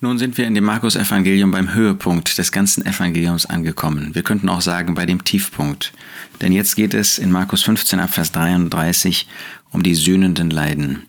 [0.00, 4.14] Nun sind wir in dem Markus-Evangelium beim Höhepunkt des ganzen Evangeliums angekommen.
[4.14, 5.92] Wir könnten auch sagen bei dem Tiefpunkt.
[6.40, 9.26] Denn jetzt geht es in Markus 15 ab Vers 33
[9.72, 11.07] um die sühnenden Leiden.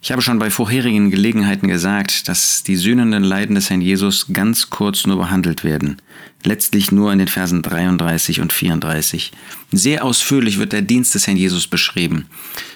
[0.00, 4.70] Ich habe schon bei vorherigen Gelegenheiten gesagt, dass die sühnenden Leiden des Herrn Jesus ganz
[4.70, 6.00] kurz nur behandelt werden.
[6.44, 9.32] Letztlich nur in den Versen 33 und 34.
[9.72, 12.26] Sehr ausführlich wird der Dienst des Herrn Jesus beschrieben.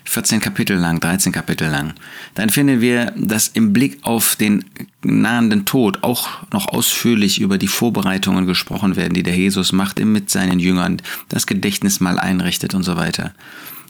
[0.04, 1.94] 14 Kapitel lang, 13 Kapitel lang.
[2.34, 4.64] Dann finden wir, dass im Blick auf den
[5.04, 10.28] nahenden Tod auch noch ausführlich über die Vorbereitungen gesprochen werden, die der Jesus macht mit
[10.28, 13.32] seinen Jüngern, das Gedächtnis mal einrichtet und so weiter.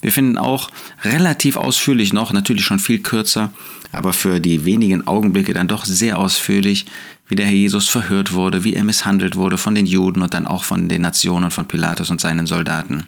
[0.02, 0.69] Wir finden auch
[1.05, 3.52] relativ ausführlich noch, natürlich schon viel kürzer,
[3.92, 6.87] aber für die wenigen Augenblicke dann doch sehr ausführlich,
[7.28, 10.47] wie der Herr Jesus verhört wurde, wie er misshandelt wurde von den Juden und dann
[10.47, 13.05] auch von den Nationen, von Pilatus und seinen Soldaten.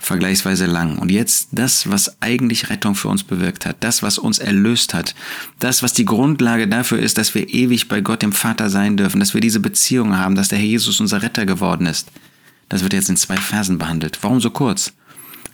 [0.00, 0.96] Vergleichsweise lang.
[0.96, 5.14] Und jetzt das, was eigentlich Rettung für uns bewirkt hat, das, was uns erlöst hat,
[5.58, 9.20] das, was die Grundlage dafür ist, dass wir ewig bei Gott dem Vater sein dürfen,
[9.20, 12.10] dass wir diese Beziehung haben, dass der Herr Jesus unser Retter geworden ist.
[12.68, 14.18] Das wird jetzt in zwei Versen behandelt.
[14.22, 14.92] Warum so kurz?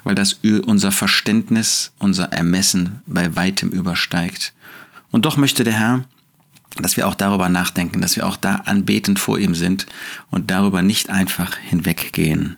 [0.05, 0.35] Weil das
[0.67, 4.53] unser Verständnis, unser Ermessen bei weitem übersteigt.
[5.11, 6.05] Und doch möchte der Herr,
[6.77, 9.87] dass wir auch darüber nachdenken, dass wir auch da anbetend vor ihm sind
[10.31, 12.57] und darüber nicht einfach hinweggehen.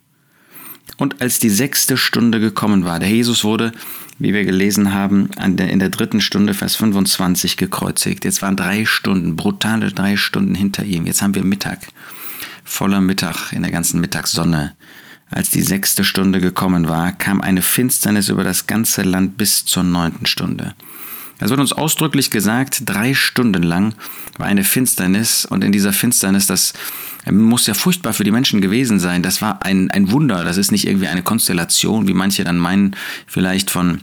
[0.96, 3.72] Und als die sechste Stunde gekommen war, der Jesus wurde,
[4.18, 8.24] wie wir gelesen haben, in der dritten Stunde, Vers 25, gekreuzigt.
[8.24, 11.04] Jetzt waren drei Stunden, brutale drei Stunden hinter ihm.
[11.04, 11.88] Jetzt haben wir Mittag,
[12.64, 14.74] voller Mittag in der ganzen Mittagssonne.
[15.30, 19.82] Als die sechste Stunde gekommen war, kam eine Finsternis über das ganze Land bis zur
[19.82, 20.74] neunten Stunde.
[21.38, 23.94] Es wird uns ausdrücklich gesagt, drei Stunden lang
[24.38, 26.72] war eine Finsternis und in dieser Finsternis, das
[27.30, 30.70] muss ja furchtbar für die Menschen gewesen sein, das war ein, ein Wunder, das ist
[30.70, 34.02] nicht irgendwie eine Konstellation, wie manche dann meinen, vielleicht von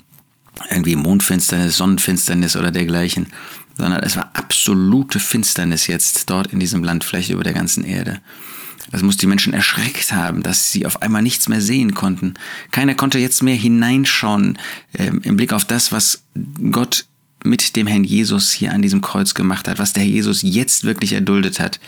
[0.70, 3.28] irgendwie Mondfinsternis, Sonnenfinsternis oder dergleichen,
[3.76, 8.20] sondern es war absolute Finsternis jetzt dort in diesem Land, vielleicht über der ganzen Erde.
[8.94, 12.36] Das muss die Menschen erschreckt haben, dass sie auf einmal nichts mehr sehen konnten.
[12.70, 14.60] Keiner konnte jetzt mehr hineinschauen
[14.94, 16.22] äh, im Blick auf das, was
[16.70, 17.06] Gott
[17.44, 20.84] mit dem Herrn Jesus hier an diesem Kreuz gemacht hat, was der Herr Jesus jetzt
[20.84, 21.80] wirklich erduldet hat.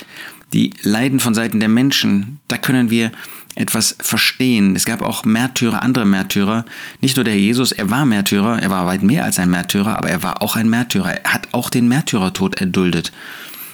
[0.51, 3.11] Die Leiden von Seiten der Menschen, da können wir
[3.53, 4.75] etwas verstehen.
[4.75, 6.65] Es gab auch Märtyrer, andere Märtyrer.
[7.01, 10.09] Nicht nur der Jesus, er war Märtyrer, er war weit mehr als ein Märtyrer, aber
[10.09, 11.19] er war auch ein Märtyrer.
[11.23, 13.11] Er hat auch den Märtyrertod erduldet.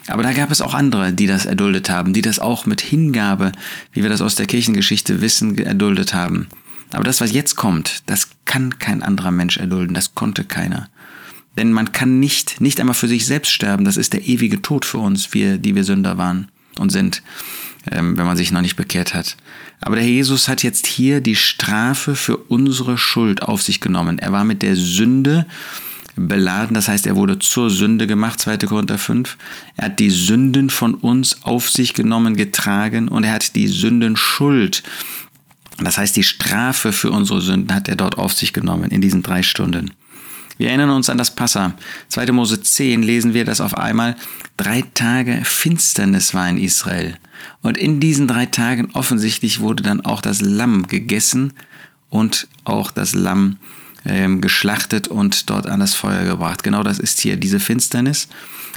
[0.07, 3.51] Aber da gab es auch andere, die das erduldet haben, die das auch mit Hingabe,
[3.94, 6.47] wie wir das aus der Kirchengeschichte wissen, erduldet haben.
[6.91, 10.89] Aber das, was jetzt kommt, das kann kein anderer Mensch erdulden, das konnte keiner.
[11.57, 14.85] Denn man kann nicht, nicht einmal für sich selbst sterben, das ist der ewige Tod
[14.85, 17.23] für uns, wir, die wir Sünder waren und sind,
[17.91, 19.38] ähm, wenn man sich noch nicht bekehrt hat.
[19.81, 24.19] Aber der Jesus hat jetzt hier die Strafe für unsere Schuld auf sich genommen.
[24.19, 25.45] Er war mit der Sünde
[26.16, 28.57] beladen, das heißt, er wurde zur Sünde gemacht, 2.
[28.57, 29.38] Korinther 5.
[29.77, 34.83] Er hat die Sünden von uns auf sich genommen, getragen und er hat die Sündenschuld,
[35.83, 39.23] das heißt, die Strafe für unsere Sünden hat er dort auf sich genommen in diesen
[39.23, 39.91] drei Stunden.
[40.57, 41.73] Wir erinnern uns an das Passa.
[42.09, 42.33] 2.
[42.33, 44.16] Mose 10 lesen wir, dass auf einmal
[44.57, 47.17] drei Tage Finsternis war in Israel.
[47.63, 51.53] Und in diesen drei Tagen offensichtlich wurde dann auch das Lamm gegessen
[52.09, 53.57] und auch das Lamm
[54.06, 56.63] ähm, geschlachtet und dort an das Feuer gebracht.
[56.63, 58.28] Genau das ist hier diese Finsternis,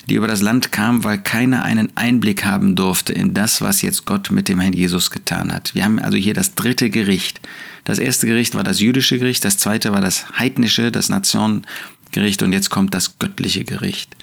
[0.09, 4.05] die über das Land kam, weil keiner einen Einblick haben durfte in das, was jetzt
[4.05, 5.75] Gott mit dem Herrn Jesus getan hat.
[5.75, 7.41] Wir haben also hier das dritte Gericht.
[7.85, 12.53] Das erste Gericht war das jüdische Gericht, das zweite war das heidnische, das Nationengericht und
[12.53, 14.15] jetzt kommt das göttliche Gericht.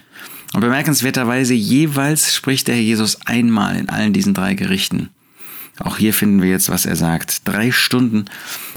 [0.54, 5.10] Und bemerkenswerterweise jeweils spricht der Herr Jesus einmal in allen diesen drei Gerichten.
[5.80, 7.48] Auch hier finden wir jetzt, was er sagt.
[7.48, 8.26] Drei Stunden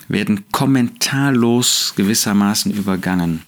[0.08, 3.42] werden kommentarlos gewissermaßen übergangen.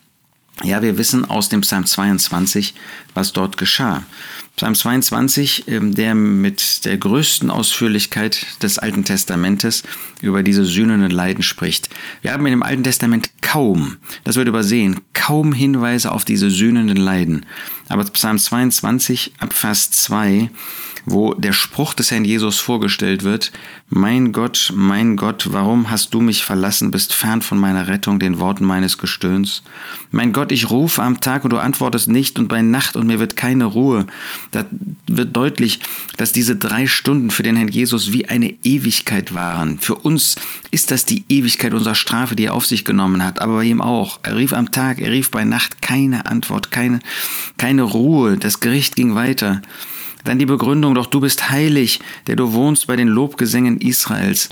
[0.63, 2.75] Ja, wir wissen aus dem Psalm 22,
[3.13, 4.05] was dort geschah.
[4.57, 9.83] Psalm 22, ähm, der mit der größten Ausführlichkeit des Alten Testamentes
[10.23, 11.91] über diese sühnenden Leiden spricht.
[12.23, 16.97] Wir haben in dem Alten Testament kaum, das wird übersehen, kaum Hinweise auf diese sühnenden
[16.97, 17.45] Leiden.
[17.89, 20.51] Aber Psalm 22 ab Vers 2
[21.07, 23.53] wo der Spruch des Herrn Jesus vorgestellt wird,
[23.89, 28.41] Mein Gott, mein Gott, warum hast du mich verlassen, bist fern von meiner Rettung, den
[28.41, 29.63] Worten meines Gestöhns?
[30.11, 33.21] Mein Gott, ich rufe am Tag und du antwortest nicht und bei Nacht und mir
[33.21, 34.07] wird keine Ruhe.
[34.51, 34.65] Da
[35.07, 35.79] wird deutlich,
[36.17, 39.79] dass diese drei Stunden für den Herrn Jesus wie eine Ewigkeit waren.
[39.79, 40.35] Für uns
[40.73, 43.81] ist das die Ewigkeit unserer Strafe, die er auf sich genommen hat, aber bei ihm
[43.81, 44.19] auch.
[44.25, 46.99] Er rief am Tag, er rief bei Nacht keine Antwort, keine,
[47.57, 48.37] keine Ruhe.
[48.37, 49.63] Das Gericht ging weiter.
[50.25, 54.49] Dann die Begründung, doch du bist heilig, der du wohnst bei den Lobgesängen Israels.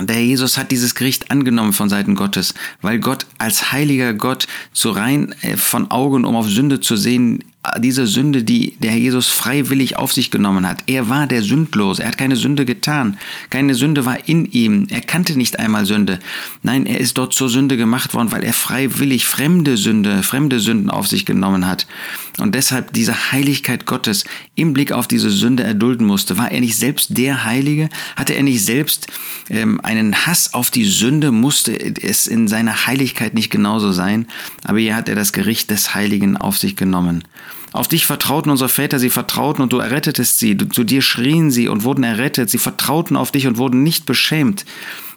[0.00, 4.90] Der Jesus hat dieses Gericht angenommen von Seiten Gottes, weil Gott als heiliger Gott zu
[4.90, 7.44] rein äh, von Augen, um auf Sünde zu sehen,
[7.78, 10.84] diese Sünde, die der Herr Jesus freiwillig auf sich genommen hat.
[10.86, 12.02] Er war der Sündlose.
[12.02, 13.18] Er hat keine Sünde getan.
[13.50, 14.86] Keine Sünde war in ihm.
[14.90, 16.18] Er kannte nicht einmal Sünde.
[16.62, 20.90] Nein, er ist dort zur Sünde gemacht worden, weil er freiwillig fremde Sünde, fremde Sünden
[20.90, 21.86] auf sich genommen hat.
[22.38, 24.24] Und deshalb diese Heiligkeit Gottes
[24.54, 26.38] im Blick auf diese Sünde erdulden musste.
[26.38, 27.88] War er nicht selbst der Heilige?
[28.16, 29.08] Hatte er nicht selbst
[29.50, 31.32] ähm, einen Hass auf die Sünde?
[31.32, 34.26] Musste es in seiner Heiligkeit nicht genauso sein?
[34.64, 37.24] Aber hier hat er das Gericht des Heiligen auf sich genommen.
[37.72, 40.56] Auf dich vertrauten unsere Väter, sie vertrauten und du errettetest sie.
[40.56, 42.50] Zu dir schrien sie und wurden errettet.
[42.50, 44.64] Sie vertrauten auf dich und wurden nicht beschämt.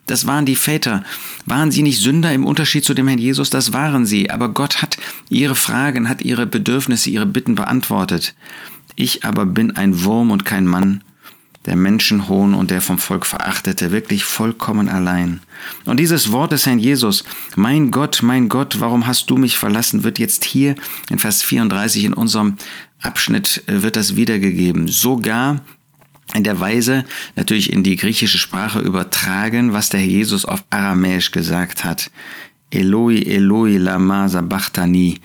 [0.07, 1.03] Das waren die Väter.
[1.45, 3.49] Waren sie nicht Sünder im Unterschied zu dem Herrn Jesus?
[3.49, 4.29] Das waren sie.
[4.29, 4.97] Aber Gott hat
[5.29, 8.35] ihre Fragen, hat ihre Bedürfnisse, ihre Bitten beantwortet.
[8.95, 11.03] Ich aber bin ein Wurm und kein Mann
[11.65, 15.41] der Menschenhohn und der vom Volk verachtete, wirklich vollkommen allein.
[15.85, 17.23] Und dieses Wort des Herrn Jesus,
[17.55, 20.75] mein Gott, mein Gott, warum hast du mich verlassen, wird jetzt hier
[21.09, 22.57] in Vers 34 in unserem
[23.01, 24.87] Abschnitt äh, wird das wiedergegeben.
[24.87, 25.61] Sogar
[26.33, 27.05] in der Weise
[27.35, 32.09] natürlich in die griechische Sprache übertragen, was der Herr Jesus auf Aramäisch gesagt hat.
[32.69, 35.19] Eloi, Eloi, lama sabachthani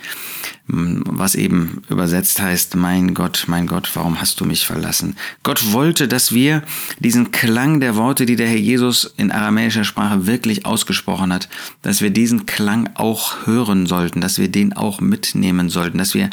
[0.68, 5.16] was eben übersetzt heißt, mein Gott, mein Gott, warum hast du mich verlassen?
[5.44, 6.62] Gott wollte, dass wir
[6.98, 11.48] diesen Klang der Worte, die der Herr Jesus in aramäischer Sprache wirklich ausgesprochen hat,
[11.82, 16.30] dass wir diesen Klang auch hören sollten, dass wir den auch mitnehmen sollten, dass wir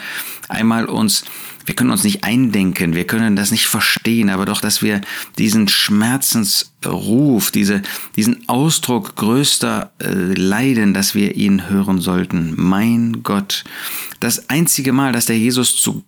[0.49, 1.25] einmal uns
[1.65, 5.01] wir können uns nicht eindenken, wir können das nicht verstehen, aber doch, dass wir
[5.37, 7.81] diesen Schmerzensruf, diese,
[8.15, 12.53] diesen Ausdruck größter äh, Leiden, dass wir ihn hören sollten.
[12.55, 13.63] Mein Gott.
[14.19, 16.03] Das einzige Mal, dass der Jesus zu,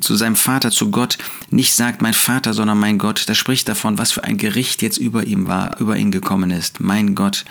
[0.00, 1.18] zu seinem Vater, zu Gott,
[1.50, 4.98] nicht sagt, mein Vater, sondern mein Gott, das spricht davon, was für ein Gericht jetzt
[4.98, 6.80] über ihm war, über ihn gekommen ist.
[6.80, 7.44] Mein Gott.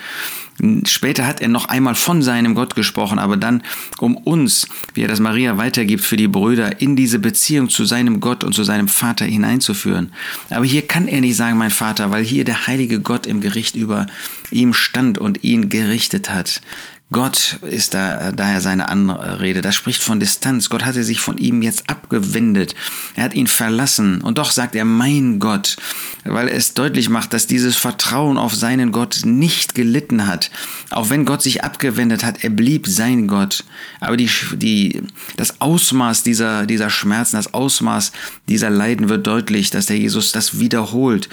[0.86, 3.62] Später hat er noch einmal von seinem Gott gesprochen, aber dann
[4.00, 8.22] um uns, wie er das Maria weitergibt für die Brüder, in diese Beziehung zu seinem
[8.22, 10.14] Gott und zu seinem Vater hineinzuführen.
[10.50, 13.76] Aber hier kann er nicht sagen, mein Vater, weil hier der heilige Gott im Gericht
[13.76, 14.08] über
[14.50, 16.62] ihm stand und ihn gerichtet hat.
[17.12, 19.62] Gott ist da daher seine Anrede.
[19.62, 20.72] Das spricht von Distanz.
[20.72, 22.74] Gott hatte sich von ihm jetzt abgewendet.
[23.14, 24.22] Er hat ihn verlassen.
[24.22, 25.78] Und doch sagt er, mein Gott,
[26.24, 30.50] weil es deutlich macht, dass dieses Vertrauen auf seinen Gott nicht gelitten hat.
[30.90, 33.66] Auch wenn Gott sich abgewendet hat, er blieb sein Gott.
[34.00, 35.04] Aber die, die,
[35.38, 38.14] das Ausmaß dieser, dieser Schmerzen, das Ausmaß
[38.50, 41.30] dieser Leiden wird deutlich, dass der Jesus das wiederholt.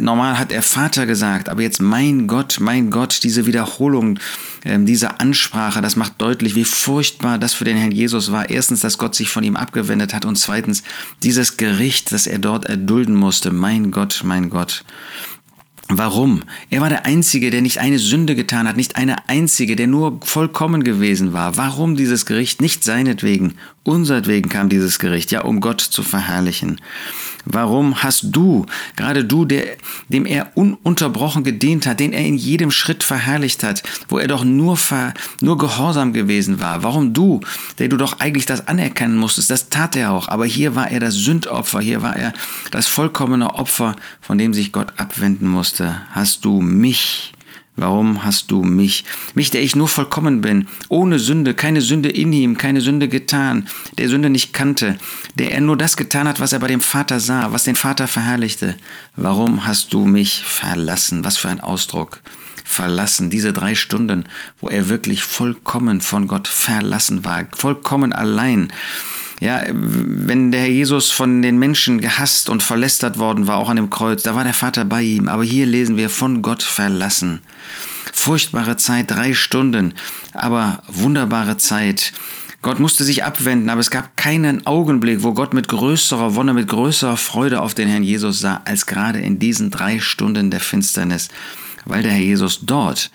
[0.00, 4.18] Normal hat er Vater gesagt, aber jetzt mein Gott, mein Gott, diese Wiederholung,
[4.64, 8.50] ähm, diese Ansprache, das macht deutlich, wie furchtbar das für den Herrn Jesus war.
[8.50, 10.82] Erstens, dass Gott sich von ihm abgewendet hat und zweitens,
[11.22, 13.52] dieses Gericht, das er dort erdulden musste.
[13.52, 14.84] Mein Gott, mein Gott.
[15.90, 16.42] Warum?
[16.68, 20.20] Er war der Einzige, der nicht eine Sünde getan hat, nicht eine einzige, der nur
[20.22, 21.56] vollkommen gewesen war.
[21.56, 22.60] Warum dieses Gericht?
[22.60, 23.54] Nicht seinetwegen,
[23.84, 26.78] unsertwegen kam dieses Gericht, ja, um Gott zu verherrlichen.
[27.44, 29.76] Warum hast du, gerade du, der,
[30.08, 34.44] dem er ununterbrochen gedient hat, den er in jedem Schritt verherrlicht hat, wo er doch
[34.44, 37.40] nur, ver, nur gehorsam gewesen war, warum du,
[37.78, 41.00] der du doch eigentlich das anerkennen musstest, das tat er auch, aber hier war er
[41.00, 42.32] das Sündopfer, hier war er
[42.70, 47.32] das vollkommene Opfer, von dem sich Gott abwenden musste, hast du mich
[47.80, 49.04] Warum hast du mich,
[49.34, 53.68] mich, der ich nur vollkommen bin, ohne Sünde, keine Sünde in ihm, keine Sünde getan,
[53.98, 54.98] der Sünde nicht kannte,
[55.36, 58.08] der er nur das getan hat, was er bei dem Vater sah, was den Vater
[58.08, 58.74] verherrlichte?
[59.14, 61.24] Warum hast du mich verlassen?
[61.24, 62.20] Was für ein Ausdruck.
[62.64, 64.24] Verlassen, diese drei Stunden,
[64.60, 68.72] wo er wirklich vollkommen von Gott verlassen war, vollkommen allein.
[69.40, 73.76] Ja, wenn der Herr Jesus von den Menschen gehasst und verlästert worden war, auch an
[73.76, 75.28] dem Kreuz, da war der Vater bei ihm.
[75.28, 77.40] Aber hier lesen wir von Gott verlassen.
[78.12, 79.94] Furchtbare Zeit, drei Stunden,
[80.32, 82.12] aber wunderbare Zeit.
[82.60, 86.66] Gott musste sich abwenden, aber es gab keinen Augenblick, wo Gott mit größerer Wonne, mit
[86.66, 91.28] größerer Freude auf den Herrn Jesus sah, als gerade in diesen drei Stunden der Finsternis,
[91.84, 93.12] weil der Herr Jesus dort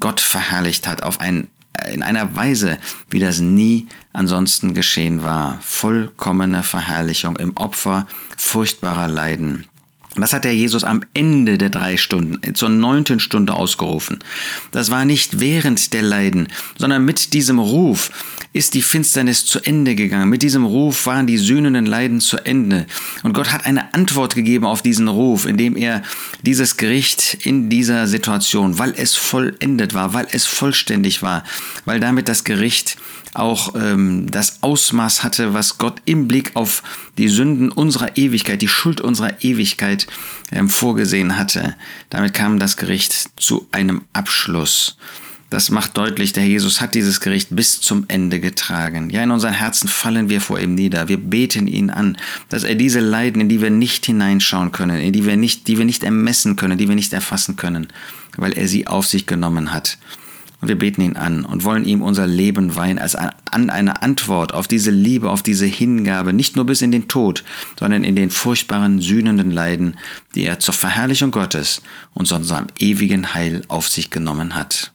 [0.00, 1.46] Gott verherrlicht hat auf ein
[1.92, 5.58] in einer Weise, wie das nie ansonsten geschehen war.
[5.60, 9.66] Vollkommene Verherrlichung im Opfer furchtbarer Leiden.
[10.16, 14.18] Das hat der Jesus am Ende der drei Stunden, zur neunten Stunde ausgerufen.
[14.72, 16.48] Das war nicht während der Leiden,
[16.78, 18.10] sondern mit diesem Ruf
[18.52, 20.28] ist die Finsternis zu Ende gegangen.
[20.28, 22.86] Mit diesem Ruf waren die sühnenden Leiden zu Ende.
[23.22, 26.02] Und Gott hat eine Antwort gegeben auf diesen Ruf, indem er
[26.42, 31.44] dieses Gericht in dieser Situation, weil es vollendet war, weil es vollständig war,
[31.84, 32.96] weil damit das Gericht
[33.34, 36.82] auch ähm, das Ausmaß hatte, was Gott im Blick auf
[37.20, 40.06] die Sünden unserer Ewigkeit, die Schuld unserer Ewigkeit
[40.50, 41.76] ähm, vorgesehen hatte.
[42.08, 44.96] Damit kam das Gericht zu einem Abschluss.
[45.50, 49.10] Das macht deutlich, der Jesus hat dieses Gericht bis zum Ende getragen.
[49.10, 51.08] Ja, in unseren Herzen fallen wir vor ihm nieder.
[51.08, 52.16] Wir beten ihn an,
[52.48, 55.76] dass er diese Leiden, in die wir nicht hineinschauen können, in die wir nicht, die
[55.76, 57.88] wir nicht ermessen können, die wir nicht erfassen können,
[58.36, 59.98] weil er sie auf sich genommen hat.
[60.60, 64.68] Und wir beten ihn an und wollen ihm unser Leben weihen als eine Antwort auf
[64.68, 67.44] diese Liebe, auf diese Hingabe, nicht nur bis in den Tod,
[67.78, 69.96] sondern in den furchtbaren, sühnenden Leiden,
[70.34, 74.92] die er zur Verherrlichung Gottes und zu unserem ewigen Heil auf sich genommen hat.